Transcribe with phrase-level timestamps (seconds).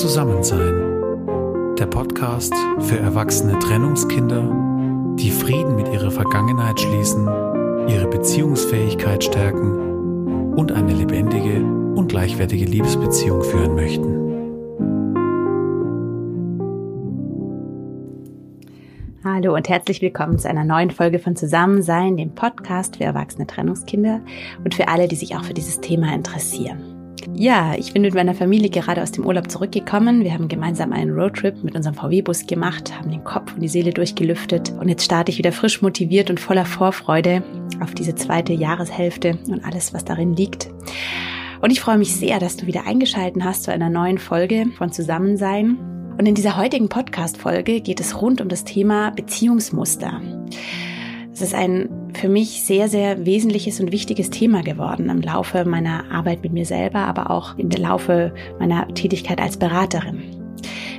[0.00, 1.76] Zusammensein.
[1.78, 4.42] Der Podcast für erwachsene Trennungskinder,
[5.16, 7.28] die Frieden mit ihrer Vergangenheit schließen,
[7.88, 11.62] ihre Beziehungsfähigkeit stärken und eine lebendige
[11.94, 14.24] und gleichwertige Liebesbeziehung führen möchten.
[19.22, 24.20] Hallo und herzlich willkommen zu einer neuen Folge von Zusammensein, dem Podcast für erwachsene Trennungskinder
[24.64, 26.93] und für alle, die sich auch für dieses Thema interessieren.
[27.32, 30.22] Ja, ich bin mit meiner Familie gerade aus dem Urlaub zurückgekommen.
[30.22, 33.92] Wir haben gemeinsam einen Roadtrip mit unserem VW-Bus gemacht, haben den Kopf und die Seele
[33.92, 37.42] durchgelüftet und jetzt starte ich wieder frisch motiviert und voller Vorfreude
[37.80, 40.70] auf diese zweite Jahreshälfte und alles, was darin liegt.
[41.60, 44.92] Und ich freue mich sehr, dass du wieder eingeschalten hast zu einer neuen Folge von
[44.92, 45.78] Zusammensein.
[46.18, 50.20] Und in dieser heutigen Podcast-Folge geht es rund um das Thema Beziehungsmuster.
[51.34, 56.08] Es ist ein für mich sehr, sehr wesentliches und wichtiges Thema geworden im Laufe meiner
[56.12, 60.22] Arbeit mit mir selber, aber auch im Laufe meiner Tätigkeit als Beraterin.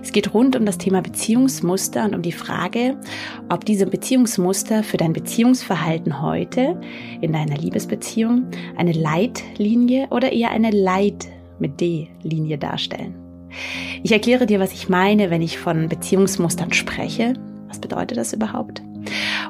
[0.04, 2.98] Es geht rund um das Thema Beziehungsmuster und um die Frage,
[3.48, 6.82] ob diese Beziehungsmuster für dein Beziehungsverhalten heute
[7.22, 8.44] in deiner Liebesbeziehung
[8.76, 13.16] eine Leitlinie oder eher eine Leit mit D-Linie darstellen.
[14.04, 17.36] Ich erkläre dir, was ich meine, wenn ich von Beziehungsmustern spreche.
[17.70, 18.84] Was bedeutet das überhaupt?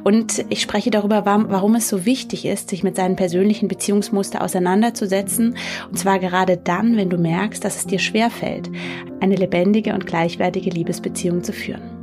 [0.03, 5.57] Und ich spreche darüber, warum es so wichtig ist, sich mit seinen persönlichen Beziehungsmuster auseinanderzusetzen.
[5.89, 8.69] Und zwar gerade dann, wenn du merkst, dass es dir schwerfällt,
[9.19, 11.95] eine lebendige und gleichwertige Liebesbeziehung zu führen.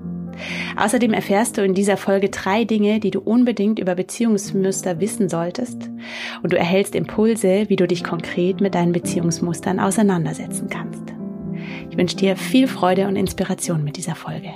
[0.77, 5.91] Außerdem erfährst du in dieser Folge drei Dinge, die du unbedingt über Beziehungsmuster wissen solltest.
[6.43, 11.03] Und du erhältst Impulse, wie du dich konkret mit deinen Beziehungsmustern auseinandersetzen kannst.
[11.91, 14.51] Ich wünsche dir viel Freude und Inspiration mit dieser Folge.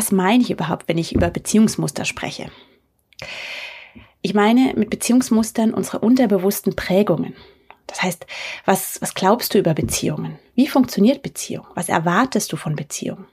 [0.00, 2.50] Was meine ich überhaupt, wenn ich über Beziehungsmuster spreche?
[4.22, 7.34] Ich meine mit Beziehungsmustern unsere unterbewussten Prägungen.
[7.86, 8.24] Das heißt,
[8.64, 10.38] was, was glaubst du über Beziehungen?
[10.54, 11.66] Wie funktioniert Beziehung?
[11.74, 13.26] Was erwartest du von Beziehung?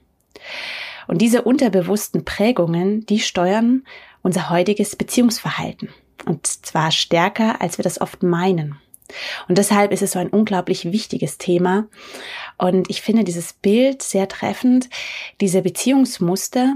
[1.08, 3.86] Und diese unterbewussten Prägungen, die steuern
[4.22, 5.88] unser heutiges Beziehungsverhalten.
[6.26, 8.76] Und zwar stärker, als wir das oft meinen.
[9.48, 11.88] Und deshalb ist es so ein unglaublich wichtiges Thema.
[12.58, 14.90] Und ich finde dieses Bild sehr treffend.
[15.42, 16.76] Diese Beziehungsmuster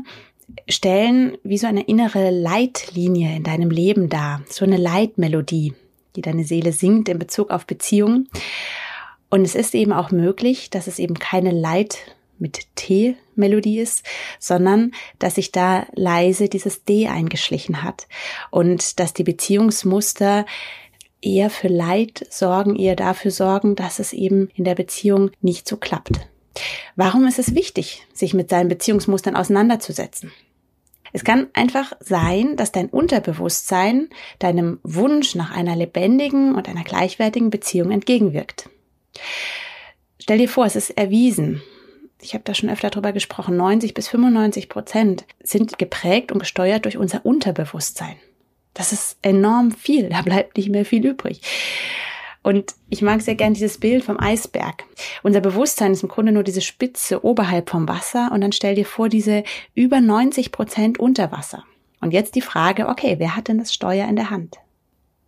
[0.69, 4.41] stellen wie so eine innere Leitlinie in deinem Leben dar.
[4.49, 5.73] So eine Leitmelodie,
[6.15, 8.29] die deine Seele singt in Bezug auf Beziehungen.
[9.29, 11.99] Und es ist eben auch möglich, dass es eben keine Leit
[12.41, 14.03] mit T-Melodie ist,
[14.39, 18.07] sondern dass sich da leise dieses D eingeschlichen hat
[18.49, 20.45] und dass die Beziehungsmuster
[21.21, 25.77] eher für Leid sorgen, eher dafür sorgen, dass es eben in der Beziehung nicht so
[25.77, 26.27] klappt.
[26.95, 30.31] Warum ist es wichtig, sich mit seinen Beziehungsmustern auseinanderzusetzen?
[31.13, 37.49] Es kann einfach sein, dass dein Unterbewusstsein deinem Wunsch nach einer lebendigen und einer gleichwertigen
[37.49, 38.69] Beziehung entgegenwirkt.
[40.19, 41.61] Stell dir vor, es ist erwiesen.
[42.21, 43.57] Ich habe da schon öfter drüber gesprochen.
[43.57, 48.15] 90 bis 95 Prozent sind geprägt und gesteuert durch unser Unterbewusstsein.
[48.73, 51.41] Das ist enorm viel, da bleibt nicht mehr viel übrig.
[52.43, 54.83] Und ich mag sehr gern dieses Bild vom Eisberg.
[55.21, 58.85] Unser Bewusstsein ist im Grunde nur diese Spitze oberhalb vom Wasser und dann stell dir
[58.85, 59.43] vor, diese
[59.75, 61.63] über 90 Prozent unter Wasser.
[61.99, 64.57] Und jetzt die Frage, okay, wer hat denn das Steuer in der Hand?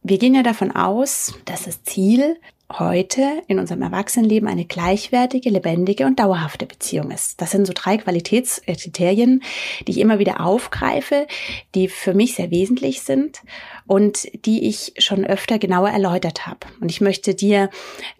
[0.01, 2.37] Wir gehen ja davon aus, dass das Ziel
[2.79, 7.41] heute in unserem Erwachsenenleben eine gleichwertige, lebendige und dauerhafte Beziehung ist.
[7.41, 9.44] Das sind so drei Qualitätskriterien,
[9.88, 11.28] die ich immer wieder aufgreife,
[11.75, 13.41] die für mich sehr wesentlich sind
[13.85, 16.59] und die ich schon öfter genauer erläutert habe.
[16.81, 17.69] Und ich möchte dir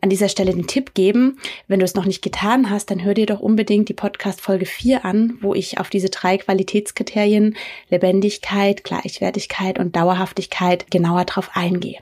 [0.02, 3.14] an dieser Stelle den Tipp geben, wenn du es noch nicht getan hast, dann hör
[3.14, 7.56] dir doch unbedingt die Podcast Folge 4 an, wo ich auf diese drei Qualitätskriterien
[7.90, 12.00] Lebendigkeit, Gleichwertigkeit und Dauerhaftigkeit genauer drauf eingehe.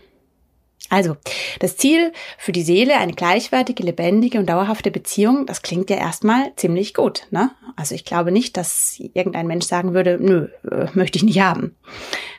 [0.92, 1.16] Also,
[1.60, 6.54] das Ziel für die Seele, eine gleichwertige, lebendige und dauerhafte Beziehung, das klingt ja erstmal
[6.58, 7.28] ziemlich gut.
[7.32, 7.50] Ne?
[7.78, 11.78] Also ich glaube nicht, dass irgendein Mensch sagen würde, nö, äh, möchte ich nicht haben.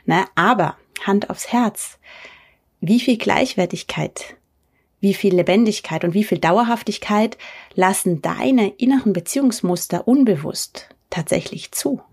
[0.05, 0.25] Ne?
[0.35, 1.97] Aber Hand aufs Herz,
[2.79, 4.35] wie viel Gleichwertigkeit,
[4.99, 7.39] wie viel Lebendigkeit und wie viel Dauerhaftigkeit
[7.73, 12.03] lassen deine inneren Beziehungsmuster unbewusst tatsächlich zu?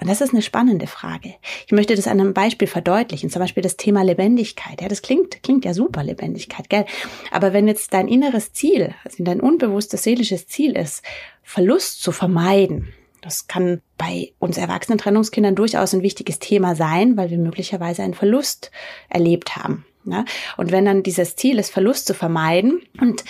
[0.00, 1.34] Und das ist eine spannende Frage.
[1.66, 4.80] Ich möchte das an einem Beispiel verdeutlichen, zum Beispiel das Thema Lebendigkeit.
[4.80, 6.86] Ja, das klingt, klingt ja super, Lebendigkeit, gell?
[7.30, 11.02] Aber wenn jetzt dein inneres Ziel, also dein unbewusstes seelisches Ziel ist,
[11.42, 17.30] Verlust zu vermeiden, das kann bei uns erwachsenen Trennungskindern durchaus ein wichtiges Thema sein, weil
[17.30, 18.72] wir möglicherweise einen Verlust
[19.08, 19.86] erlebt haben.
[20.04, 20.24] Ja?
[20.56, 23.24] Und wenn dann dieses Ziel ist, Verlust zu vermeiden und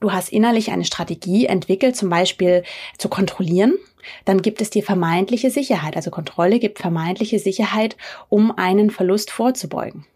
[0.00, 2.64] du hast innerlich eine Strategie entwickelt, zum Beispiel
[2.98, 3.74] zu kontrollieren,
[4.24, 5.96] dann gibt es dir vermeintliche Sicherheit.
[5.96, 7.96] Also Kontrolle gibt vermeintliche Sicherheit,
[8.28, 10.06] um einen Verlust vorzubeugen.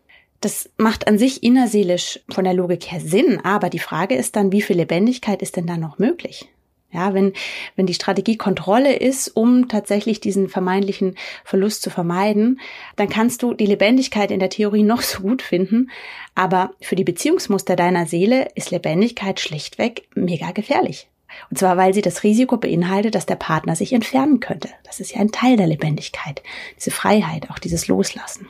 [0.40, 4.52] Das macht an sich innerseelisch von der Logik her Sinn, aber die Frage ist dann,
[4.52, 6.48] wie viel Lebendigkeit ist denn da noch möglich?
[6.94, 7.32] Ja, wenn,
[7.74, 12.60] wenn die Strategie Kontrolle ist, um tatsächlich diesen vermeintlichen Verlust zu vermeiden,
[12.94, 15.90] dann kannst du die Lebendigkeit in der Theorie noch so gut finden.
[16.36, 21.08] Aber für die Beziehungsmuster deiner Seele ist Lebendigkeit schlichtweg mega gefährlich.
[21.50, 24.68] Und zwar, weil sie das Risiko beinhaltet, dass der Partner sich entfernen könnte.
[24.84, 26.42] Das ist ja ein Teil der Lebendigkeit.
[26.76, 28.48] Diese Freiheit, auch dieses Loslassen.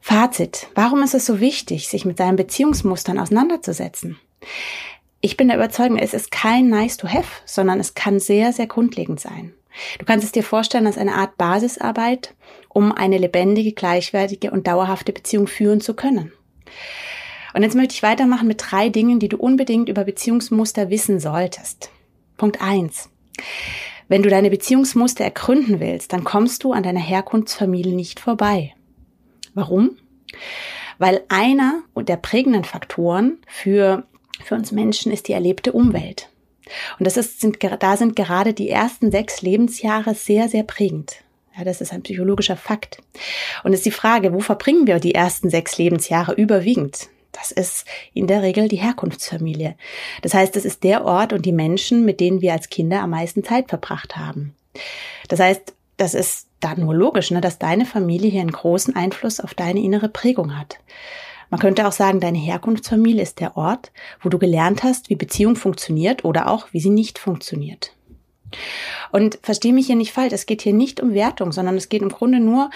[0.00, 0.68] Fazit.
[0.74, 4.18] Warum ist es so wichtig, sich mit seinen Beziehungsmustern auseinanderzusetzen?
[5.20, 8.68] Ich bin der Überzeugung, es ist kein nice to have, sondern es kann sehr, sehr
[8.68, 9.52] grundlegend sein.
[9.98, 12.34] Du kannst es dir vorstellen als eine Art Basisarbeit,
[12.68, 16.32] um eine lebendige, gleichwertige und dauerhafte Beziehung führen zu können.
[17.54, 21.90] Und jetzt möchte ich weitermachen mit drei Dingen, die du unbedingt über Beziehungsmuster wissen solltest.
[22.36, 23.10] Punkt eins:
[24.06, 28.74] Wenn du deine Beziehungsmuster ergründen willst, dann kommst du an deiner Herkunftsfamilie nicht vorbei.
[29.54, 29.96] Warum?
[30.98, 34.04] Weil einer der prägenden Faktoren für
[34.44, 36.28] für uns Menschen ist die erlebte Umwelt.
[36.98, 41.16] Und das ist, sind, da sind gerade die ersten sechs Lebensjahre sehr, sehr prägend.
[41.56, 42.98] Ja, das ist ein psychologischer Fakt.
[43.64, 47.08] Und es ist die Frage, wo verbringen wir die ersten sechs Lebensjahre überwiegend?
[47.32, 49.76] Das ist in der Regel die Herkunftsfamilie.
[50.22, 53.10] Das heißt, es ist der Ort und die Menschen, mit denen wir als Kinder am
[53.10, 54.54] meisten Zeit verbracht haben.
[55.28, 59.40] Das heißt, das ist da nur logisch, ne, dass deine Familie hier einen großen Einfluss
[59.40, 60.78] auf deine innere Prägung hat.
[61.50, 63.92] Man könnte auch sagen, deine Herkunftsfamilie ist der Ort,
[64.22, 67.94] wo du gelernt hast, wie Beziehung funktioniert oder auch, wie sie nicht funktioniert.
[69.12, 72.02] Und verstehe mich hier nicht falsch, es geht hier nicht um Wertung, sondern es geht
[72.02, 72.70] im Grunde nur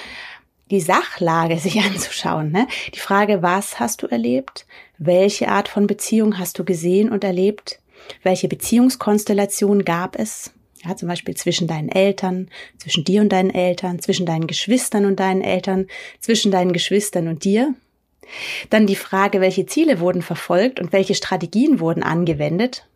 [0.70, 2.50] die Sachlage sich anzuschauen.
[2.50, 2.66] Ne?
[2.94, 4.66] Die Frage, was hast du erlebt?
[4.98, 7.80] Welche Art von Beziehung hast du gesehen und erlebt?
[8.22, 10.52] Welche Beziehungskonstellation gab es?
[10.84, 15.20] Ja, zum Beispiel zwischen deinen Eltern, zwischen dir und deinen Eltern, zwischen deinen Geschwistern und
[15.20, 15.86] deinen Eltern,
[16.18, 17.74] zwischen deinen Geschwistern und dir.
[18.70, 22.86] Dann die Frage, welche Ziele wurden verfolgt und welche Strategien wurden angewendet.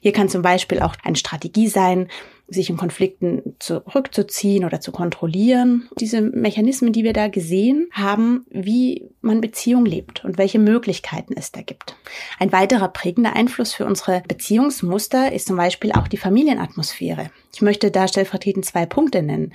[0.00, 2.08] Hier kann zum Beispiel auch eine Strategie sein,
[2.48, 5.88] sich in Konflikten zurückzuziehen oder zu kontrollieren.
[5.98, 11.52] Diese Mechanismen, die wir da gesehen haben, wie man Beziehung lebt und welche Möglichkeiten es
[11.52, 11.96] da gibt.
[12.38, 17.30] Ein weiterer prägender Einfluss für unsere Beziehungsmuster ist zum Beispiel auch die Familienatmosphäre.
[17.54, 19.52] Ich möchte da stellvertretend zwei Punkte nennen.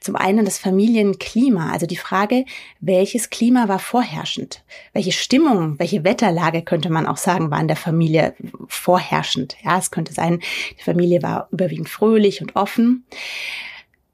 [0.00, 2.44] Zum einen das Familienklima, also die Frage,
[2.80, 4.62] welches Klima war vorherrschend?
[4.92, 8.34] Welche Stimmung, welche Wetterlage könnte man auch sagen, war in der Familie
[8.68, 9.56] vorherrschend?
[9.64, 10.40] Ja, es könnte sein,
[10.78, 13.06] die Familie war überwiegend fröhlich und offen.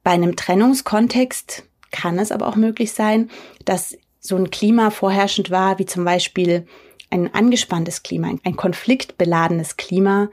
[0.05, 3.29] Bei einem Trennungskontext kann es aber auch möglich sein,
[3.65, 6.67] dass so ein Klima vorherrschend war, wie zum Beispiel
[7.11, 10.29] ein angespanntes Klima, ein konfliktbeladenes Klima,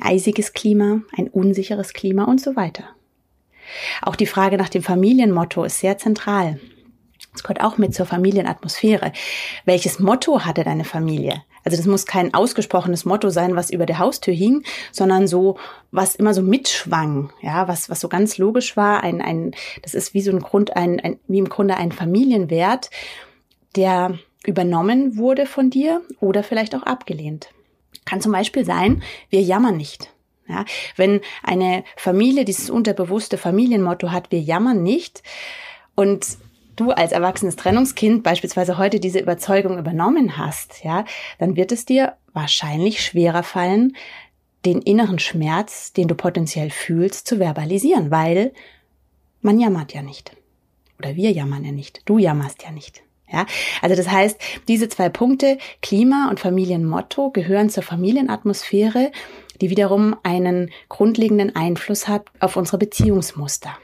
[0.00, 2.84] eisiges Klima, ein unsicheres Klima und so weiter.
[4.02, 6.58] Auch die Frage nach dem Familienmotto ist sehr zentral.
[7.34, 9.12] Es gehört auch mit zur Familienatmosphäre.
[9.64, 11.42] Welches Motto hatte deine Familie?
[11.64, 15.58] Also das muss kein ausgesprochenes Motto sein, was über der Haustür hing, sondern so,
[15.90, 19.02] was immer so mitschwang, ja, was, was so ganz logisch war.
[19.02, 19.52] Ein, ein,
[19.82, 22.90] das ist wie so ein Grund, ein, ein, wie im Grunde ein Familienwert,
[23.76, 27.50] der übernommen wurde von dir oder vielleicht auch abgelehnt.
[28.08, 30.10] Kann zum Beispiel sein, wir jammern nicht.
[30.48, 30.64] Ja,
[30.96, 35.22] wenn eine Familie dieses unterbewusste Familienmotto hat, wir jammern nicht
[35.94, 36.38] und
[36.74, 41.04] du als erwachsenes Trennungskind beispielsweise heute diese Überzeugung übernommen hast, ja,
[41.38, 43.94] dann wird es dir wahrscheinlich schwerer fallen,
[44.64, 48.54] den inneren Schmerz, den du potenziell fühlst, zu verbalisieren, weil
[49.42, 50.34] man jammert ja nicht.
[50.98, 52.00] Oder wir jammern ja nicht.
[52.06, 53.02] Du jammerst ja nicht.
[53.30, 53.46] Ja,
[53.82, 59.12] also das heißt, diese zwei Punkte, Klima und Familienmotto, gehören zur Familienatmosphäre,
[59.60, 63.76] die wiederum einen grundlegenden Einfluss hat auf unsere Beziehungsmuster.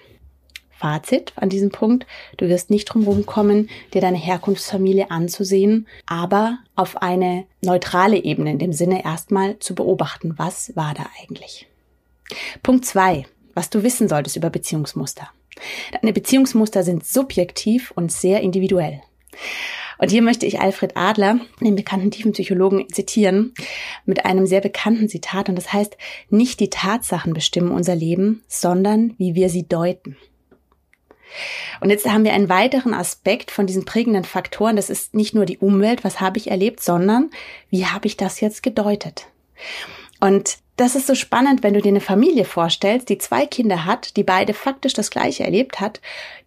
[0.70, 7.00] Fazit an diesem Punkt, du wirst nicht drum kommen, dir deine Herkunftsfamilie anzusehen, aber auf
[7.00, 11.66] eine neutrale Ebene, in dem Sinne erstmal zu beobachten, was war da eigentlich.
[12.62, 15.28] Punkt zwei, was du wissen solltest über Beziehungsmuster.
[15.92, 19.00] Deine Beziehungsmuster sind subjektiv und sehr individuell.
[19.98, 23.54] Und hier möchte ich Alfred Adler, den bekannten Tiefenpsychologen, zitieren
[24.04, 25.48] mit einem sehr bekannten Zitat.
[25.48, 25.96] Und das heißt,
[26.30, 30.16] nicht die Tatsachen bestimmen unser Leben, sondern wie wir sie deuten.
[31.80, 34.76] Und jetzt haben wir einen weiteren Aspekt von diesen prägenden Faktoren.
[34.76, 37.30] Das ist nicht nur die Umwelt, was habe ich erlebt, sondern
[37.70, 39.26] wie habe ich das jetzt gedeutet?
[40.20, 44.16] Und das ist so spannend, wenn du dir eine Familie vorstellst, die zwei Kinder hat,
[44.16, 46.00] die beide faktisch das Gleiche erlebt hat,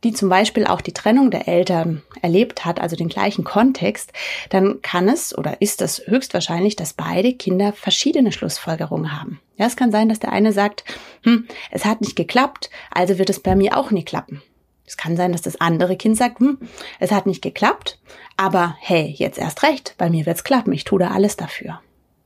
[0.04, 4.12] die zum Beispiel auch die Trennung der Eltern erlebt hat, also den gleichen Kontext,
[4.50, 9.40] dann kann es oder ist es höchstwahrscheinlich, dass beide Kinder verschiedene Schlussfolgerungen haben.
[9.56, 10.84] Ja, es kann sein, dass der eine sagt,
[11.24, 14.42] hm, es hat nicht geklappt, also wird es bei mir auch nie klappen.
[14.86, 16.58] Es kann sein, dass das andere Kind sagt, hm,
[17.00, 18.00] es hat nicht geklappt,
[18.36, 21.80] aber hey, jetzt erst recht, bei mir wird's klappen, ich tue da alles dafür.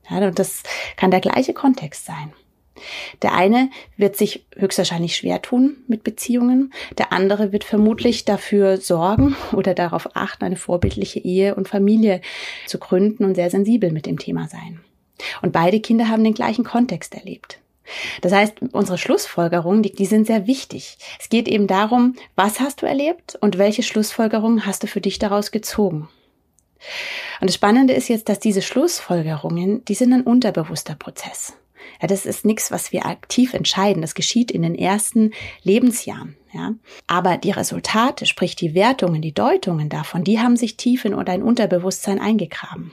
[0.08, 0.62] Ja, und das
[0.96, 2.32] kann der gleiche Kontext sein.
[3.20, 9.36] Der eine wird sich höchstwahrscheinlich schwer tun mit Beziehungen, der andere wird vermutlich dafür sorgen
[9.52, 12.20] oder darauf achten, eine vorbildliche Ehe und Familie
[12.66, 14.80] zu gründen und sehr sensibel mit dem Thema sein.
[15.40, 17.58] Und beide Kinder haben den gleichen Kontext erlebt.
[18.20, 20.98] Das heißt, unsere Schlussfolgerungen, die, die sind sehr wichtig.
[21.20, 25.18] Es geht eben darum, was hast du erlebt und welche Schlussfolgerungen hast du für dich
[25.18, 26.08] daraus gezogen.
[27.40, 31.54] Und das Spannende ist jetzt, dass diese Schlussfolgerungen, die sind ein unterbewusster Prozess.
[32.00, 34.02] Ja, das ist nichts, was wir aktiv entscheiden.
[34.02, 36.36] Das geschieht in den ersten Lebensjahren.
[36.52, 36.74] Ja.
[37.06, 41.42] Aber die Resultate, sprich die Wertungen, die Deutungen davon, die haben sich tief in dein
[41.42, 42.92] Unterbewusstsein eingegraben.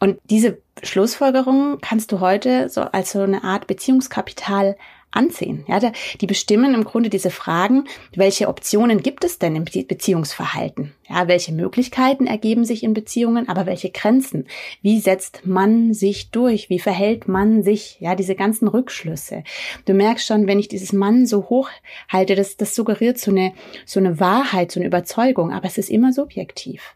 [0.00, 4.76] Und diese Schlussfolgerungen kannst du heute so als so eine Art Beziehungskapital
[5.10, 5.64] ansehen.
[5.68, 5.80] Ja,
[6.20, 7.84] die bestimmen im Grunde diese Fragen,
[8.14, 10.92] welche Optionen gibt es denn im Beziehungsverhalten?
[11.08, 14.46] Ja, welche Möglichkeiten ergeben sich in Beziehungen, aber welche Grenzen?
[14.82, 16.68] Wie setzt man sich durch?
[16.68, 17.96] Wie verhält man sich?
[18.00, 19.44] Ja, diese ganzen Rückschlüsse.
[19.86, 21.70] Du merkst schon, wenn ich dieses Mann so hoch
[22.08, 23.52] halte, das, das suggeriert so eine,
[23.86, 26.94] so eine Wahrheit, so eine Überzeugung, aber es ist immer subjektiv.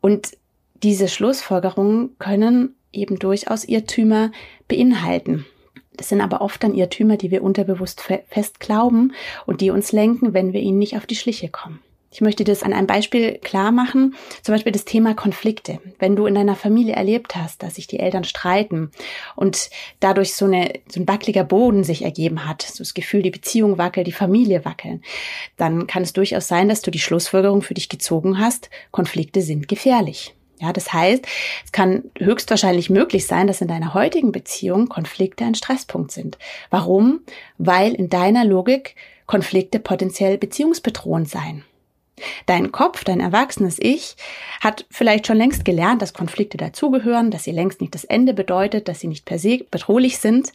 [0.00, 0.28] Und
[0.82, 4.32] diese Schlussfolgerungen können eben durchaus Irrtümer
[4.68, 5.46] beinhalten.
[6.00, 9.12] Das sind aber oft dann Irrtümer, die wir unterbewusst fest glauben
[9.44, 11.80] und die uns lenken, wenn wir ihnen nicht auf die Schliche kommen.
[12.10, 14.14] Ich möchte das an einem Beispiel klar machen.
[14.40, 15.78] Zum Beispiel das Thema Konflikte.
[15.98, 18.92] Wenn du in deiner Familie erlebt hast, dass sich die Eltern streiten
[19.36, 19.68] und
[20.00, 23.76] dadurch so, eine, so ein wackeliger Boden sich ergeben hat, so das Gefühl, die Beziehung
[23.76, 25.02] wackelt, die Familie wackeln,
[25.58, 29.68] dann kann es durchaus sein, dass du die Schlussfolgerung für dich gezogen hast, Konflikte sind
[29.68, 30.34] gefährlich.
[30.60, 31.26] Ja, das heißt,
[31.64, 36.36] es kann höchstwahrscheinlich möglich sein, dass in deiner heutigen Beziehung Konflikte ein Stresspunkt sind.
[36.68, 37.20] Warum?
[37.56, 38.94] Weil in deiner Logik
[39.26, 41.64] Konflikte potenziell beziehungsbedrohend seien.
[42.44, 44.16] Dein Kopf, dein erwachsenes Ich,
[44.60, 48.88] hat vielleicht schon längst gelernt, dass Konflikte dazugehören, dass sie längst nicht das Ende bedeutet,
[48.88, 50.52] dass sie nicht per se bedrohlich sind.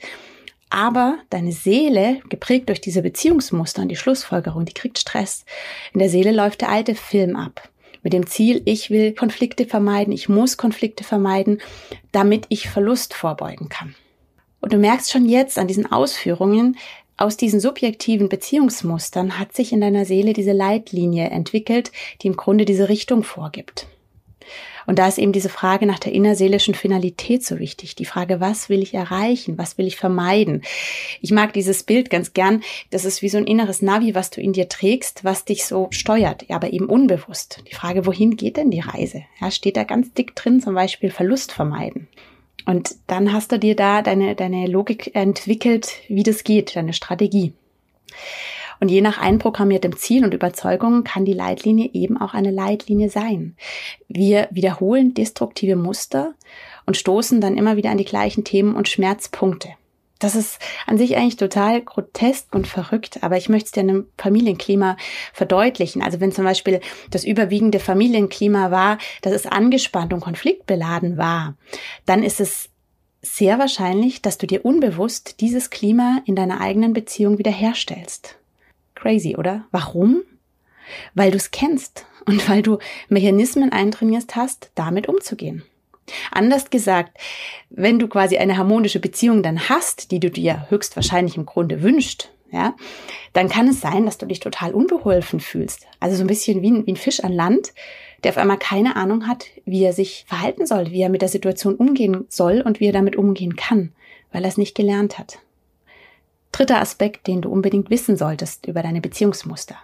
[0.69, 5.45] Aber deine Seele, geprägt durch diese Beziehungsmuster und die Schlussfolgerung, die kriegt Stress.
[5.93, 7.69] In der Seele läuft der alte Film ab
[8.05, 11.59] mit dem Ziel, ich will Konflikte vermeiden, ich muss Konflikte vermeiden,
[12.12, 13.95] damit ich Verlust vorbeugen kann.
[14.62, 16.77] Und du merkst schon jetzt an diesen Ausführungen,
[17.17, 22.65] aus diesen subjektiven Beziehungsmustern hat sich in deiner Seele diese Leitlinie entwickelt, die im Grunde
[22.65, 23.88] diese Richtung vorgibt.
[24.85, 27.95] Und da ist eben diese Frage nach der innerseelischen Finalität so wichtig.
[27.95, 29.57] Die Frage, was will ich erreichen?
[29.57, 30.61] Was will ich vermeiden?
[31.21, 32.61] Ich mag dieses Bild ganz gern.
[32.91, 35.87] Das ist wie so ein inneres Navi, was du in dir trägst, was dich so
[35.91, 37.63] steuert, aber eben unbewusst.
[37.69, 39.23] Die Frage, wohin geht denn die Reise?
[39.39, 42.07] Ja, steht da ganz dick drin, zum Beispiel Verlust vermeiden.
[42.65, 47.53] Und dann hast du dir da deine, deine Logik entwickelt, wie das geht, deine Strategie.
[48.79, 53.55] Und je nach einprogrammiertem Ziel und Überzeugung kann die Leitlinie eben auch eine Leitlinie sein.
[54.08, 56.34] Wir wiederholen destruktive Muster
[56.86, 59.70] und stoßen dann immer wieder an die gleichen Themen und Schmerzpunkte.
[60.20, 63.89] Das ist an sich eigentlich total grotesk und verrückt, aber ich möchte es dir in
[63.89, 64.96] einem Familienklima
[65.34, 66.01] verdeutlichen.
[66.01, 66.79] Also wenn zum Beispiel
[67.12, 71.55] das überwiegende Familienklima war, dass es angespannt und konfliktbeladen war,
[72.05, 72.70] dann ist es
[73.22, 78.38] sehr wahrscheinlich, dass du dir unbewusst dieses Klima in deiner eigenen Beziehung wiederherstellst.
[78.95, 79.65] Crazy, oder?
[79.71, 80.23] Warum?
[81.13, 85.63] Weil du es kennst und weil du Mechanismen eintrainiert hast, damit umzugehen.
[86.31, 87.17] Anders gesagt,
[87.69, 92.29] wenn du quasi eine harmonische Beziehung dann hast, die du dir höchstwahrscheinlich im Grunde wünscht,
[92.51, 92.75] ja,
[93.33, 95.87] dann kann es sein, dass du dich total unbeholfen fühlst.
[95.99, 97.73] Also so ein bisschen wie ein, wie ein Fisch an Land,
[98.23, 101.29] der auf einmal keine Ahnung hat, wie er sich verhalten soll, wie er mit der
[101.29, 103.91] Situation umgehen soll und wie er damit umgehen kann,
[104.31, 105.39] weil er es nicht gelernt hat.
[106.55, 109.75] Dritter Aspekt, den du unbedingt wissen solltest über deine Beziehungsmuster.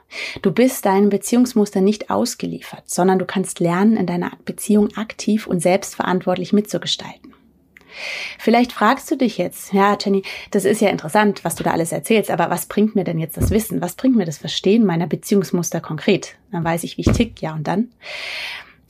[0.41, 5.59] Du bist deinem Beziehungsmuster nicht ausgeliefert, sondern du kannst lernen, in deiner Beziehung aktiv und
[5.59, 7.33] selbstverantwortlich mitzugestalten.
[8.39, 11.91] Vielleicht fragst du dich jetzt, ja, Jenny, das ist ja interessant, was du da alles
[11.91, 13.81] erzählst, aber was bringt mir denn jetzt das Wissen?
[13.81, 16.37] Was bringt mir das Verstehen meiner Beziehungsmuster konkret?
[16.53, 17.89] Dann weiß ich, wie ich tick, ja und dann.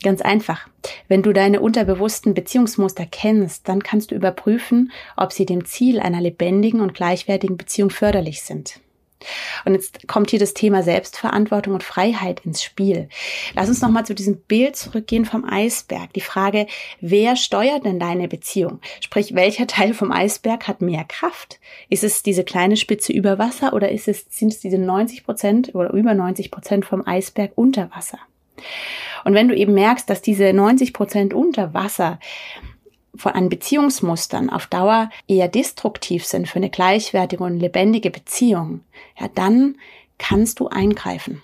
[0.02, 0.68] Ganz einfach.
[1.08, 6.20] Wenn du deine unterbewussten Beziehungsmuster kennst, dann kannst du überprüfen, ob sie dem Ziel einer
[6.20, 8.80] lebendigen und gleichwertigen Beziehung förderlich sind.
[9.64, 13.08] Und jetzt kommt hier das Thema Selbstverantwortung und Freiheit ins Spiel.
[13.54, 16.12] Lass uns nochmal zu diesem Bild zurückgehen vom Eisberg.
[16.14, 16.66] Die Frage,
[17.00, 18.80] wer steuert denn deine Beziehung?
[19.00, 21.60] Sprich, welcher Teil vom Eisberg hat mehr Kraft?
[21.88, 25.74] Ist es diese kleine Spitze über Wasser oder ist es, sind es diese 90 Prozent
[25.74, 28.18] oder über 90 Prozent vom Eisberg unter Wasser?
[29.24, 32.18] Und wenn du eben merkst, dass diese 90 Prozent unter Wasser
[33.14, 38.80] von an Beziehungsmustern auf Dauer eher destruktiv sind für eine gleichwertige und lebendige Beziehung,
[39.18, 39.76] ja, dann
[40.18, 41.42] kannst du eingreifen.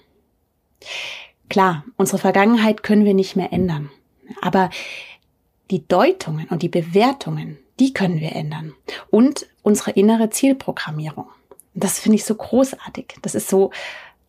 [1.48, 3.90] Klar, unsere Vergangenheit können wir nicht mehr ändern,
[4.40, 4.70] aber
[5.70, 8.74] die Deutungen und die Bewertungen, die können wir ändern
[9.10, 11.26] und unsere innere Zielprogrammierung.
[11.74, 13.16] Das finde ich so großartig.
[13.22, 13.70] Das ist so,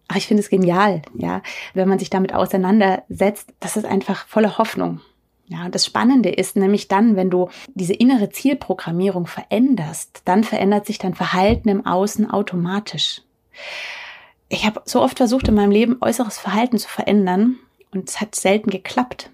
[0.10, 1.42] ach, ich finde es genial, ja,
[1.74, 3.54] wenn man sich damit auseinandersetzt.
[3.62, 5.00] Das ist einfach voller Hoffnung.
[5.48, 10.86] Ja, und das Spannende ist nämlich dann, wenn du diese innere Zielprogrammierung veränderst, dann verändert
[10.86, 13.22] sich dein Verhalten im Außen automatisch.
[14.48, 17.58] Ich habe so oft versucht, in meinem Leben äußeres Verhalten zu verändern
[17.92, 19.32] und es hat selten geklappt.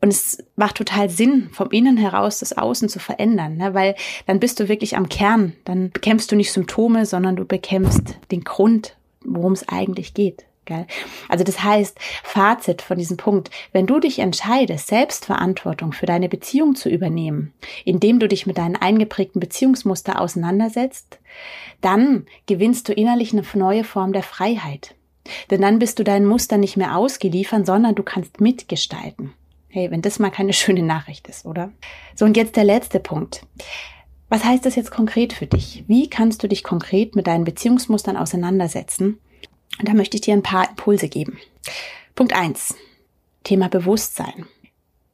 [0.00, 3.74] Und es macht total Sinn, vom Innen heraus das Außen zu verändern, ne?
[3.74, 3.94] weil
[4.26, 5.52] dann bist du wirklich am Kern.
[5.64, 10.44] Dann bekämpfst du nicht Symptome, sondern du bekämpfst den Grund, worum es eigentlich geht.
[10.64, 10.86] Gell?
[11.28, 16.76] Also das heißt, Fazit von diesem Punkt, wenn du dich entscheidest, Selbstverantwortung für deine Beziehung
[16.76, 17.52] zu übernehmen,
[17.84, 21.18] indem du dich mit deinen eingeprägten Beziehungsmuster auseinandersetzt,
[21.80, 24.94] dann gewinnst du innerlich eine neue Form der Freiheit.
[25.50, 29.34] Denn dann bist du deinen Muster nicht mehr ausgeliefert, sondern du kannst mitgestalten.
[29.68, 31.72] Hey, wenn das mal keine schöne Nachricht ist, oder?
[32.14, 33.44] So, und jetzt der letzte Punkt.
[34.32, 35.84] Was heißt das jetzt konkret für dich?
[35.88, 39.18] Wie kannst du dich konkret mit deinen Beziehungsmustern auseinandersetzen?
[39.78, 41.36] Und da möchte ich dir ein paar Impulse geben.
[42.14, 42.74] Punkt eins:
[43.44, 44.46] Thema Bewusstsein.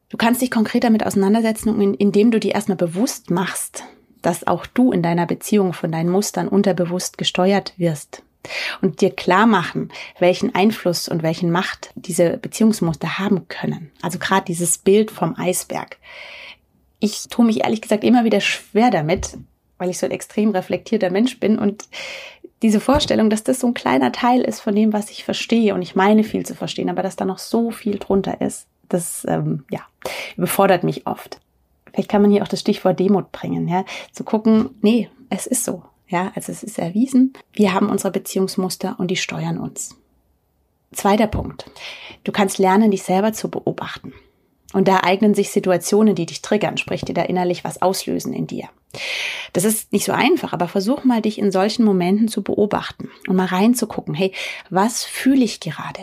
[0.08, 3.82] Du kannst dich konkret damit auseinandersetzen, indem du dir erstmal bewusst machst,
[4.22, 8.22] dass auch du in deiner Beziehung von deinen Mustern unterbewusst gesteuert wirst.
[8.82, 13.90] Und dir klar machen, welchen Einfluss und welchen Macht diese Beziehungsmuster haben können.
[14.00, 15.96] Also gerade dieses Bild vom Eisberg.
[17.00, 19.38] Ich tue mich ehrlich gesagt immer wieder schwer damit,
[19.78, 21.84] weil ich so ein extrem reflektierter Mensch bin und
[22.62, 25.82] diese Vorstellung, dass das so ein kleiner Teil ist von dem, was ich verstehe und
[25.82, 29.64] ich meine viel zu verstehen, aber dass da noch so viel drunter ist, das ähm,
[29.70, 29.80] ja
[30.36, 31.40] überfordert mich oft.
[31.92, 35.64] Vielleicht kann man hier auch das Stichwort Demut bringen, ja, zu gucken, nee, es ist
[35.64, 39.96] so, ja, also es ist erwiesen, wir haben unsere Beziehungsmuster und die steuern uns.
[40.92, 41.70] Zweiter Punkt.
[42.24, 44.14] Du kannst lernen, dich selber zu beobachten.
[44.74, 48.46] Und da eignen sich Situationen, die dich triggern, sprich, die da innerlich was auslösen in
[48.46, 48.68] dir.
[49.52, 53.36] Das ist nicht so einfach, aber versuch mal, dich in solchen Momenten zu beobachten und
[53.36, 54.14] mal reinzugucken.
[54.14, 54.32] Hey,
[54.68, 56.00] was fühle ich gerade?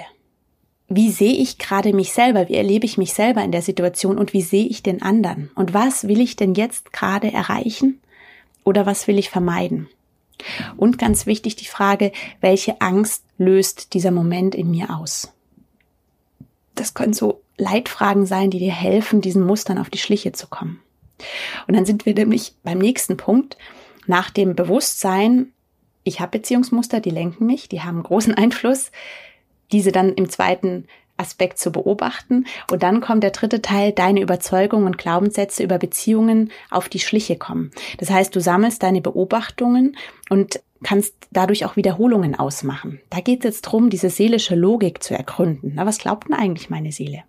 [0.87, 2.47] Wie sehe ich gerade mich selber?
[2.47, 5.51] Wie erlebe ich mich selber in der Situation und wie sehe ich den anderen?
[5.55, 8.01] Und was will ich denn jetzt gerade erreichen?
[8.63, 9.89] Oder was will ich vermeiden?
[10.75, 15.31] Und ganz wichtig die Frage, welche Angst löst dieser Moment in mir aus?
[16.75, 20.81] Das können so Leitfragen sein, die dir helfen, diesen Mustern auf die Schliche zu kommen.
[21.67, 23.57] Und dann sind wir nämlich beim nächsten Punkt.
[24.07, 25.53] Nach dem Bewusstsein,
[26.03, 28.91] ich habe Beziehungsmuster, die lenken mich, die haben großen Einfluss,
[29.71, 30.87] diese dann im zweiten
[31.17, 32.45] Aspekt zu beobachten.
[32.69, 37.37] Und dann kommt der dritte Teil, deine Überzeugungen und Glaubenssätze über Beziehungen auf die Schliche
[37.37, 37.71] kommen.
[37.99, 39.97] Das heißt, du sammelst deine Beobachtungen
[40.29, 42.99] und kannst dadurch auch Wiederholungen ausmachen.
[43.09, 45.71] Da geht es jetzt drum, diese seelische Logik zu ergründen.
[45.75, 47.23] Na, was glaubt denn eigentlich meine Seele?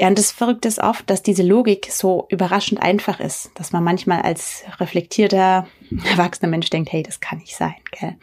[0.00, 3.84] Ja, und das Verrückte ist oft, dass diese Logik so überraschend einfach ist, dass man
[3.84, 5.68] manchmal als reflektierter,
[6.10, 8.16] erwachsener Mensch denkt, hey, das kann nicht sein, gell?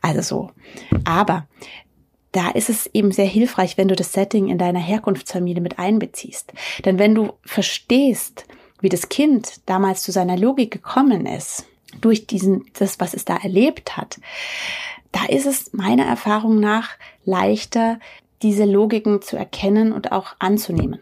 [0.00, 0.50] Also so.
[1.04, 1.46] Aber
[2.32, 6.52] da ist es eben sehr hilfreich, wenn du das Setting in deiner Herkunftsfamilie mit einbeziehst.
[6.84, 8.46] Denn wenn du verstehst,
[8.80, 11.66] wie das Kind damals zu seiner Logik gekommen ist,
[12.00, 14.20] durch diesen, das, was es da erlebt hat,
[15.12, 16.90] da ist es meiner Erfahrung nach
[17.24, 17.98] leichter,
[18.42, 21.00] diese Logiken zu erkennen und auch anzunehmen.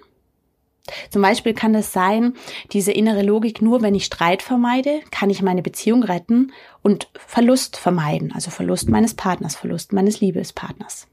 [1.11, 2.35] Zum Beispiel kann es sein,
[2.72, 7.77] diese innere Logik, nur wenn ich Streit vermeide, kann ich meine Beziehung retten und Verlust
[7.77, 11.09] vermeiden, also Verlust meines Partners, Verlust meines Liebespartners.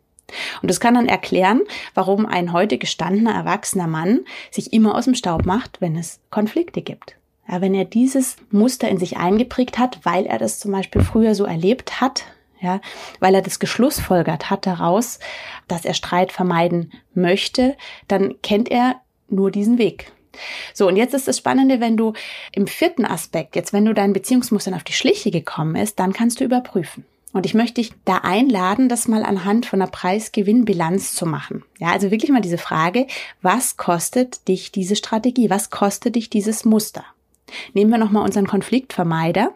[0.62, 1.62] Und das kann dann erklären,
[1.94, 6.82] warum ein heute gestandener, erwachsener Mann sich immer aus dem Staub macht, wenn es Konflikte
[6.82, 7.16] gibt.
[7.48, 11.36] Ja, wenn er dieses Muster in sich eingeprägt hat, weil er das zum Beispiel früher
[11.36, 12.24] so erlebt hat,
[12.63, 12.80] ja,
[13.19, 15.19] weil er das geschlussfolgert hat daraus,
[15.67, 17.76] dass er Streit vermeiden möchte,
[18.08, 18.95] dann kennt er
[19.30, 20.12] nur diesen Weg.
[20.73, 22.13] So, und jetzt ist das Spannende, wenn du
[22.52, 26.39] im vierten Aspekt, jetzt wenn du dein Beziehungsmuster auf die Schliche gekommen ist, dann kannst
[26.39, 27.06] du überprüfen.
[27.34, 31.63] Und ich möchte dich da einladen, das mal anhand von einer Preis-Gewinn-Bilanz zu machen.
[31.80, 33.08] Ja, also wirklich mal diese Frage,
[33.41, 35.49] was kostet dich diese Strategie?
[35.49, 37.04] Was kostet dich dieses Muster?
[37.73, 39.52] Nehmen wir nochmal unseren Konfliktvermeider.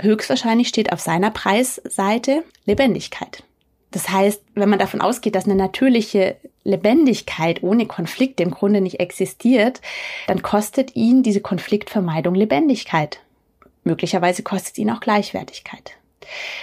[0.00, 3.44] Höchstwahrscheinlich steht auf seiner Preisseite Lebendigkeit.
[3.90, 8.98] Das heißt, wenn man davon ausgeht, dass eine natürliche Lebendigkeit ohne Konflikt im Grunde nicht
[8.98, 9.80] existiert,
[10.26, 13.20] dann kostet ihn diese Konfliktvermeidung Lebendigkeit.
[13.84, 15.92] Möglicherweise kostet ihn auch Gleichwertigkeit.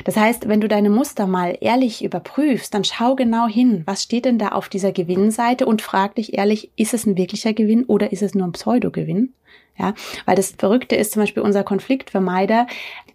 [0.03, 4.25] Das heißt, wenn du deine Muster mal ehrlich überprüfst, dann schau genau hin, was steht
[4.25, 8.11] denn da auf dieser Gewinnseite und frag dich ehrlich, ist es ein wirklicher Gewinn oder
[8.11, 9.33] ist es nur ein Pseudogewinn?
[9.77, 9.93] Ja,
[10.25, 12.67] weil das Verrückte ist zum Beispiel unser Konfliktvermeider,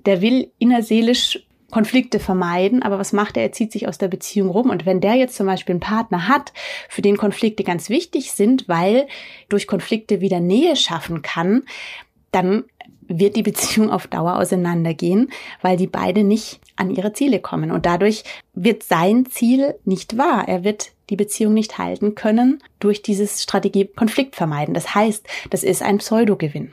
[0.05, 3.42] der will innerseelisch Konflikte vermeiden, aber was macht er?
[3.42, 4.71] Er zieht sich aus der Beziehung rum.
[4.71, 6.53] Und wenn der jetzt zum Beispiel einen Partner hat,
[6.88, 9.09] für den Konflikte ganz wichtig sind, weil
[9.49, 11.64] durch Konflikte wieder Nähe schaffen kann,
[12.31, 12.64] dann
[13.09, 15.31] wird die Beziehung auf Dauer auseinandergehen,
[15.62, 17.71] weil die beide nicht an ihre Ziele kommen.
[17.71, 20.49] Und dadurch wird sein Ziel nicht wahr.
[20.49, 24.75] Er wird die Beziehung nicht halten können durch dieses Strategie Konflikt vermeiden.
[24.75, 26.73] Das heißt, das ist ein Pseudogewinn.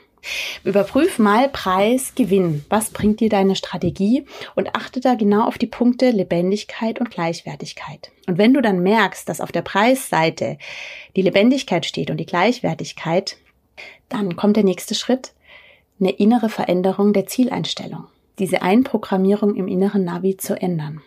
[0.64, 2.64] Überprüf mal Preis, Gewinn.
[2.70, 4.26] Was bringt dir deine Strategie?
[4.56, 8.12] Und achte da genau auf die Punkte Lebendigkeit und Gleichwertigkeit.
[8.28, 10.58] Und wenn du dann merkst, dass auf der Preisseite
[11.16, 13.38] die Lebendigkeit steht und die Gleichwertigkeit,
[14.08, 15.34] dann kommt der nächste Schritt
[16.04, 18.06] eine innere Veränderung der Zieleinstellung.
[18.38, 21.02] Diese Einprogrammierung im inneren Navi zu ändern.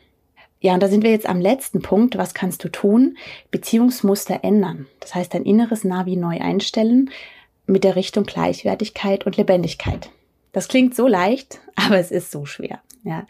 [0.61, 2.17] Ja, und da sind wir jetzt am letzten Punkt.
[2.17, 3.19] Was kannst du tun?
[3.51, 4.87] Beziehungsmuster ändern.
[5.01, 7.11] Das heißt, dein inneres Navi neu einstellen
[7.67, 10.11] mit der Richtung Gleichwertigkeit und Lebendigkeit.
[10.53, 12.81] Das klingt so leicht, aber es ist so schwer.
[13.05, 13.25] Ja,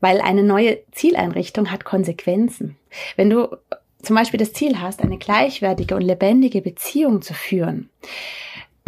[0.00, 2.76] weil eine neue Zieleinrichtung hat Konsequenzen.
[3.16, 3.56] Wenn du
[4.02, 7.90] zum Beispiel das Ziel hast, eine gleichwertige und lebendige Beziehung zu führen,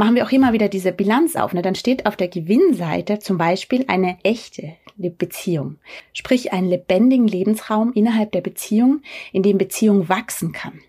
[0.02, 1.52] machen wir auch immer wieder diese Bilanz auf.
[1.52, 1.62] Ne?
[1.62, 5.76] Dann steht auf der Gewinnseite zum Beispiel eine echte Beziehung,
[6.12, 10.80] sprich einen lebendigen Lebensraum innerhalb der Beziehung, in dem Beziehung wachsen kann.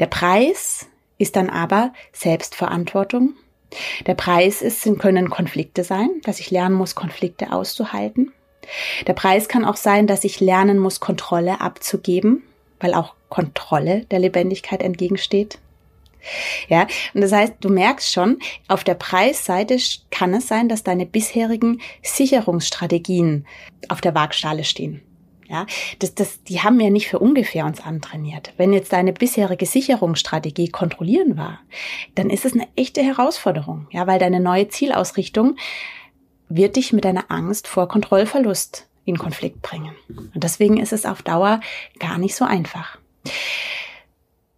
[0.00, 0.86] Der Preis
[1.18, 3.34] ist dann aber Selbstverantwortung.
[4.06, 8.32] Der Preis ist, können Konflikte sein, dass ich lernen muss, Konflikte auszuhalten.
[9.06, 12.42] Der Preis kann auch sein, dass ich lernen muss, Kontrolle abzugeben,
[12.80, 15.58] weil auch Kontrolle der Lebendigkeit entgegensteht.
[16.68, 18.38] Ja, und das heißt, du merkst schon,
[18.68, 19.78] auf der Preisseite
[20.10, 23.46] kann es sein, dass deine bisherigen Sicherungsstrategien
[23.88, 25.02] auf der Waagschale stehen.
[25.48, 25.64] Ja,
[25.98, 28.52] das, das, die haben ja nicht für ungefähr uns antrainiert.
[28.58, 31.60] Wenn jetzt deine bisherige Sicherungsstrategie kontrollieren war,
[32.14, 33.86] dann ist es eine echte Herausforderung.
[33.90, 35.56] Ja, weil deine neue Zielausrichtung
[36.50, 39.94] wird dich mit deiner Angst vor Kontrollverlust in Konflikt bringen.
[40.08, 41.60] Und deswegen ist es auf Dauer
[41.98, 42.98] gar nicht so einfach.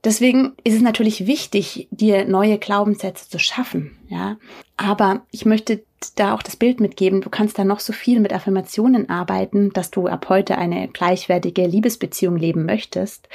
[0.05, 4.37] Deswegen ist es natürlich wichtig, dir neue Glaubenssätze zu schaffen, ja.
[4.77, 5.83] Aber ich möchte
[6.15, 7.21] da auch das Bild mitgeben.
[7.21, 11.67] Du kannst da noch so viel mit Affirmationen arbeiten, dass du ab heute eine gleichwertige
[11.67, 13.29] Liebesbeziehung leben möchtest.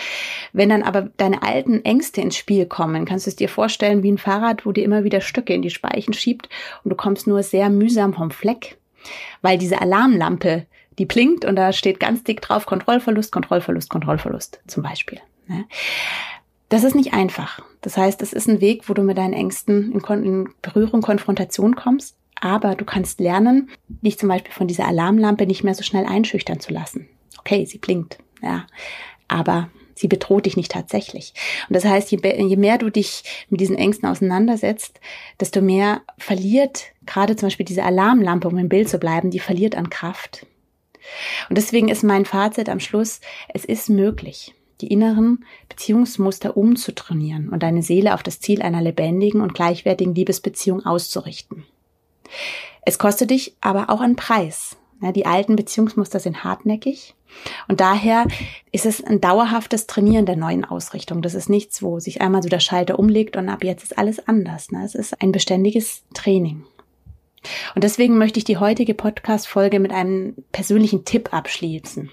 [0.54, 4.12] Wenn dann aber deine alten Ängste ins Spiel kommen, kannst du es dir vorstellen wie
[4.12, 6.50] ein Fahrrad, wo dir immer wieder Stücke in die Speichen schiebt
[6.84, 8.78] und du kommst nur sehr mühsam vom Fleck,
[9.44, 10.66] weil diese Alarmlampe,
[10.98, 15.20] die blinkt und da steht ganz dick drauf Kontrollverlust, Kontrollverlust, Kontrollverlust zum Beispiel.
[15.48, 15.66] Ne?
[16.76, 17.62] Das ist nicht einfach.
[17.80, 21.02] Das heißt, es ist ein Weg, wo du mit deinen Ängsten in, Kon in Berührung,
[21.02, 22.18] Konfrontation kommst.
[22.42, 26.60] Aber du kannst lernen, dich zum Beispiel von dieser Alarmlampe nicht mehr so schnell einschüchtern
[26.60, 27.08] zu lassen.
[27.40, 28.68] Okay, sie blinkt, ja.
[29.30, 31.34] Aber sie bedroht dich nicht tatsächlich.
[31.70, 35.00] Und das heißt, je, je mehr du dich mit diesen Ängsten auseinandersetzt,
[35.40, 39.78] desto mehr verliert gerade zum Beispiel diese Alarmlampe, um im Bild zu bleiben, die verliert
[39.78, 40.46] an Kraft.
[41.48, 43.22] Und deswegen ist mein Fazit am Schluss,
[43.54, 49.42] es ist möglich die inneren Beziehungsmuster umzutrainieren und deine Seele auf das Ziel einer lebendigen
[49.42, 51.66] und gleichwertigen Liebesbeziehung auszurichten.
[52.82, 54.78] Es kostet dich aber auch einen Preis.
[55.16, 57.16] Die alten Beziehungsmuster sind hartnäckig
[57.68, 58.28] und daher
[58.72, 61.22] ist es ein dauerhaftes Trainieren der neuen Ausrichtung.
[61.22, 64.26] Das ist nichts, wo sich einmal so der Schalter umlegt und ab jetzt ist alles
[64.28, 64.70] anders.
[64.72, 66.64] Es ist ein beständiges Training.
[67.76, 72.10] Und deswegen möchte ich die heutige Podcast-Folge mit einem persönlichen Tipp abschließen.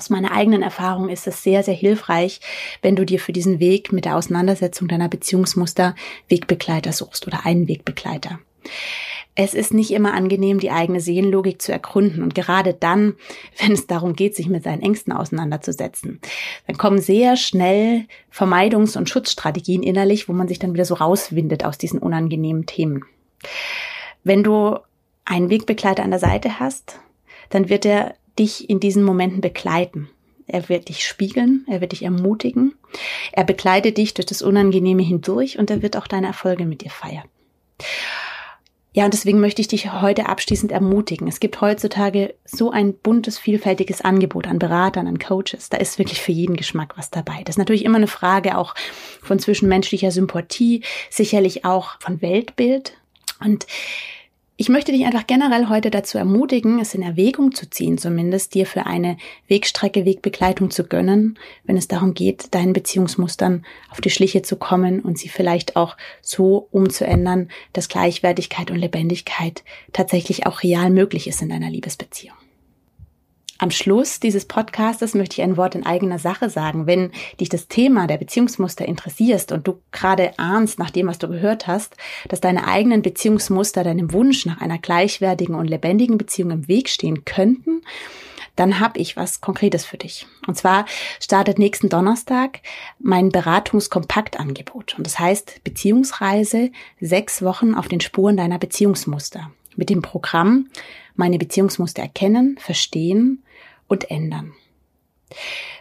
[0.00, 2.40] Aus meiner eigenen Erfahrung ist es sehr, sehr hilfreich,
[2.80, 5.94] wenn du dir für diesen Weg mit der Auseinandersetzung deiner Beziehungsmuster
[6.30, 8.38] Wegbegleiter suchst oder einen Wegbegleiter.
[9.34, 13.16] Es ist nicht immer angenehm, die eigene Seelenlogik zu ergründen und gerade dann,
[13.58, 16.18] wenn es darum geht, sich mit seinen Ängsten auseinanderzusetzen,
[16.66, 21.62] dann kommen sehr schnell Vermeidungs- und Schutzstrategien innerlich, wo man sich dann wieder so rauswindet
[21.66, 23.04] aus diesen unangenehmen Themen.
[24.24, 24.78] Wenn du
[25.26, 26.98] einen Wegbegleiter an der Seite hast,
[27.50, 30.08] dann wird er dich in diesen Momenten begleiten.
[30.46, 32.74] Er wird dich spiegeln, er wird dich ermutigen,
[33.32, 36.90] er begleitet dich durch das Unangenehme hindurch und er wird auch deine Erfolge mit dir
[36.90, 37.28] feiern.
[38.92, 41.28] Ja, und deswegen möchte ich dich heute abschließend ermutigen.
[41.28, 45.68] Es gibt heutzutage so ein buntes, vielfältiges Angebot an Beratern, an Coaches.
[45.68, 47.42] Da ist wirklich für jeden Geschmack was dabei.
[47.44, 48.74] Das ist natürlich immer eine Frage auch
[49.22, 52.94] von zwischenmenschlicher Sympathie, sicherlich auch von Weltbild.
[53.44, 53.68] Und
[54.60, 58.66] Ich möchte dich einfach generell heute dazu ermutigen, es in Erwägung zu ziehen, zumindest dir
[58.66, 59.16] für eine
[59.48, 65.00] Wegstrecke Wegbegleitung zu gönnen, wenn es darum geht, deinen Beziehungsmustern auf die Schliche zu kommen
[65.00, 71.40] und sie vielleicht auch so umzuändern, dass Gleichwertigkeit und Lebendigkeit tatsächlich auch real möglich ist
[71.40, 72.36] in deiner Liebesbeziehung.
[73.60, 76.86] Am Schluss dieses Podcastes möchte ich ein Wort in eigener Sache sagen.
[76.86, 81.28] Wenn dich das Thema der Beziehungsmuster interessierst und du gerade ahnst, nach dem, was du
[81.28, 81.94] gehört hast,
[82.28, 87.26] dass deine eigenen Beziehungsmuster deinem Wunsch nach einer gleichwertigen und lebendigen Beziehung im Weg stehen
[87.26, 87.82] könnten,
[88.56, 90.26] dann habe ich was Konkretes für dich.
[90.46, 90.86] Und zwar
[91.20, 92.60] startet nächsten Donnerstag
[92.98, 94.94] mein Beratungskompaktangebot.
[94.96, 99.50] Und das heißt Beziehungsreise sechs Wochen auf den Spuren deiner Beziehungsmuster.
[99.76, 100.68] Mit dem Programm
[101.14, 103.42] meine Beziehungsmuster erkennen, verstehen
[103.90, 104.54] und ändern.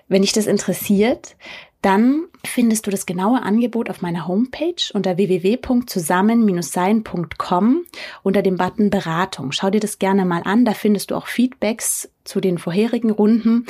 [0.09, 1.37] Wenn dich das interessiert,
[1.81, 7.85] dann findest du das genaue Angebot auf meiner Homepage unter www.zusammen-sein.com
[8.23, 9.53] unter dem Button Beratung.
[9.53, 13.65] Schau dir das gerne mal an, da findest du auch Feedbacks zu den vorherigen Runden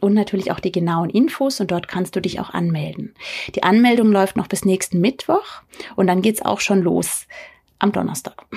[0.00, 3.14] und natürlich auch die genauen Infos und dort kannst du dich auch anmelden.
[3.54, 5.62] Die Anmeldung läuft noch bis nächsten Mittwoch
[5.94, 7.28] und dann geht's auch schon los
[7.78, 8.44] am Donnerstag.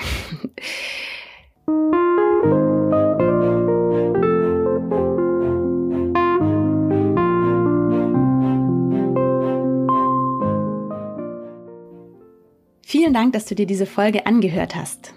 [12.90, 15.14] Vielen Dank, dass du dir diese Folge angehört hast.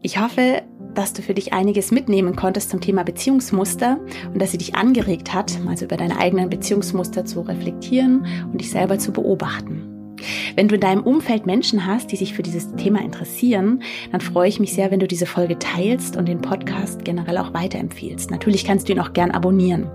[0.00, 0.62] Ich hoffe,
[0.94, 3.98] dass du für dich einiges mitnehmen konntest zum Thema Beziehungsmuster
[4.32, 8.60] und dass sie dich angeregt hat, mal so über deine eigenen Beziehungsmuster zu reflektieren und
[8.60, 10.14] dich selber zu beobachten.
[10.54, 14.48] Wenn du in deinem Umfeld Menschen hast, die sich für dieses Thema interessieren, dann freue
[14.48, 18.30] ich mich sehr, wenn du diese Folge teilst und den Podcast generell auch weiterempfiehlst.
[18.30, 19.90] Natürlich kannst du ihn auch gern abonnieren.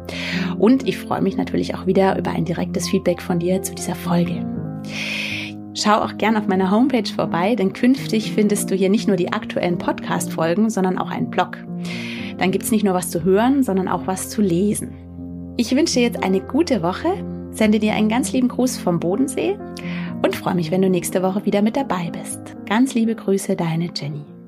[0.60, 3.96] Und ich freue mich natürlich auch wieder über ein direktes Feedback von dir zu dieser
[3.96, 4.46] Folge.
[5.82, 9.34] Schau auch gern auf meiner Homepage vorbei, denn künftig findest du hier nicht nur die
[9.34, 11.58] aktuellen Podcast-Folgen, sondern auch einen Blog.
[12.38, 14.94] Dann gibt's nicht nur was zu hören, sondern auch was zu lesen.
[15.58, 17.10] Ich wünsche dir jetzt eine gute Woche,
[17.50, 19.58] sende dir einen ganz lieben Gruß vom Bodensee
[20.22, 22.56] und freue mich, wenn du nächste Woche wieder mit dabei bist.
[22.68, 24.41] Ganz liebe Grüße, deine Jenny.